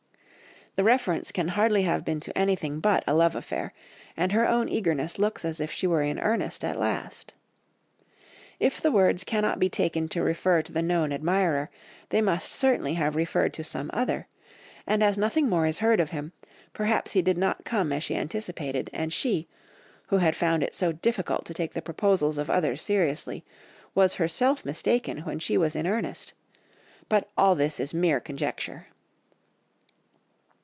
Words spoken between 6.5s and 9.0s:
at last. If the